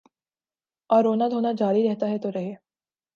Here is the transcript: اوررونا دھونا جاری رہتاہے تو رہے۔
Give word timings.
اوررونا 0.89 1.27
دھونا 1.29 1.51
جاری 1.57 1.87
رہتاہے 1.89 2.17
تو 2.17 2.31
رہے۔ 2.31 2.53